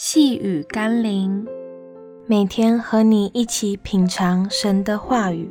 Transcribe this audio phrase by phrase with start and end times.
[0.00, 1.44] 细雨甘霖，
[2.28, 5.50] 每天和你一起品尝神的话语。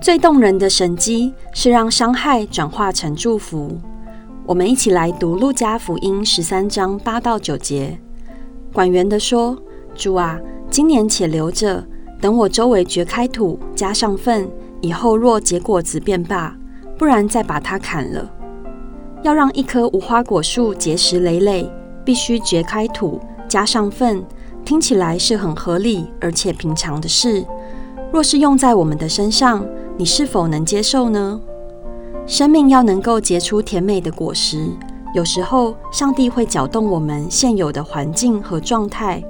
[0.00, 3.76] 最动人的神迹是让伤害转化成祝福。
[4.46, 7.98] 我们一起来读路加福音十三章八到九节。
[8.72, 9.60] 管园的说
[9.96, 10.38] ：“主啊，
[10.70, 11.84] 今年且留着，
[12.20, 14.48] 等我周围掘开土，加上粪，
[14.80, 16.56] 以后若结果子便罢，
[16.96, 18.34] 不然再把它砍了。”
[19.22, 21.70] 要让一棵无花果树结实累累，
[22.04, 24.24] 必须掘开土，加上粪。
[24.64, 27.44] 听起来是很合理而且平常的事。
[28.12, 29.64] 若是用在我们的身上，
[29.96, 31.40] 你是否能接受呢？
[32.26, 34.66] 生命要能够结出甜美的果实，
[35.14, 39.22] 有时候上帝会搅动我们现有的环境和状态，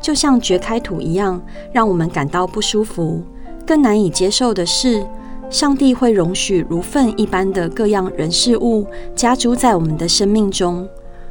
[0.00, 1.40] 就像掘开土一样，
[1.72, 3.22] 让我们感到不舒服。
[3.64, 5.06] 更难以接受的是，
[5.50, 8.86] 上帝会容许如粪一般的各样人事物
[9.16, 10.88] 加诸在我们的生命中。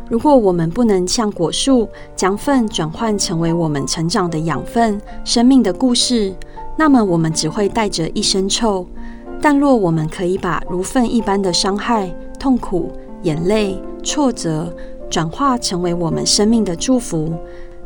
[0.10, 6.34] 如果我们不能像果树将粪转换成为我们成长的养分、生命的故事，
[6.76, 8.86] 那么我们只会带着一身臭。
[9.40, 14.76] 但若我们可以把如粪一般的伤害、痛苦、眼泪、挫折
[15.10, 17.34] 转化成为我们生命的祝福，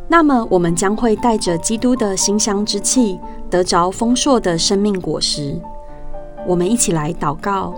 [0.08, 3.20] 那么我们将会带着基督的馨香之气，
[3.52, 5.56] 得着丰硕的生命果实。
[6.48, 7.74] 我们一起来祷告。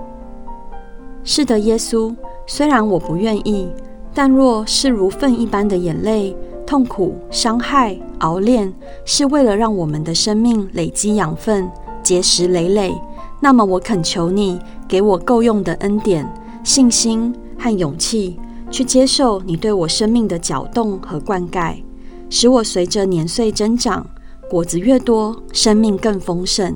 [1.24, 3.68] 是的，耶稣，虽然我不愿意，
[4.14, 6.36] 但若是如粪一般的眼泪、
[6.66, 8.72] 痛苦、伤害、熬炼，
[9.06, 11.70] 是为了让我们的生命累积养分、
[12.04, 12.94] 结实累累，
[13.40, 16.32] 那么我恳求你给我够用的恩典、
[16.64, 21.78] 信心和勇气，去接受你对我生命的搅动和灌溉，
[22.30, 24.06] 使我随着年岁增长，
[24.50, 26.76] 果子越多，生命更丰盛。